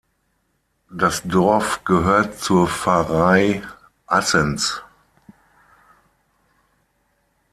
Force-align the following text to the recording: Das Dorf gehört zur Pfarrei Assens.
Das 0.89 1.21
Dorf 1.23 1.83
gehört 1.83 2.39
zur 2.39 2.67
Pfarrei 2.67 3.61
Assens. 4.07 4.81